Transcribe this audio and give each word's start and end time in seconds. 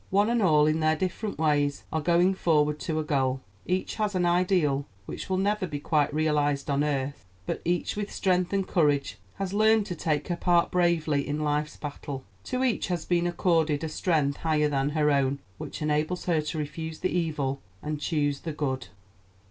One 0.09 0.31
and 0.31 0.41
all 0.41 0.65
in 0.65 0.79
their 0.79 0.95
different 0.95 1.37
ways 1.37 1.83
are 1.93 2.01
going 2.01 2.33
forward 2.33 2.79
to 2.79 2.97
a 2.97 3.03
goal. 3.03 3.41
Each 3.67 3.97
has 3.97 4.15
an 4.15 4.25
ideal 4.25 4.87
which 5.05 5.29
will 5.29 5.37
never 5.37 5.67
be 5.67 5.79
quite 5.79 6.11
realized 6.11 6.71
on 6.71 6.83
earth; 6.83 7.23
but 7.45 7.61
each 7.63 7.95
with 7.95 8.11
strength 8.11 8.51
and 8.51 8.67
courage 8.67 9.19
has 9.35 9.53
learned 9.53 9.85
to 9.85 9.95
take 9.95 10.27
her 10.29 10.35
part 10.35 10.71
bravely 10.71 11.27
in 11.27 11.41
life's 11.41 11.77
battle. 11.77 12.23
To 12.45 12.63
each 12.63 12.87
has 12.87 13.05
been 13.05 13.27
accorded 13.27 13.83
a 13.83 13.89
strength 13.89 14.37
higher 14.37 14.69
than 14.69 14.89
her 14.89 15.11
own, 15.11 15.37
which 15.59 15.83
enables 15.83 16.25
her 16.25 16.41
to 16.41 16.57
refuse 16.57 17.01
the 17.01 17.15
evil 17.15 17.61
and 17.83 18.01
choose 18.01 18.39
the 18.39 18.53
good. 18.53 18.87